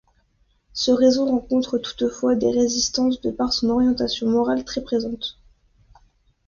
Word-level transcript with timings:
Ce 0.73 0.89
réseau 0.89 1.27
rencontre 1.27 1.77
toutefois 1.77 2.33
des 2.33 2.49
résistance 2.49 3.21
de 3.21 3.29
par 3.29 3.53
son 3.53 3.69
orientation 3.69 4.27
morale 4.27 4.65
très 4.65 4.81
présente. 4.81 5.37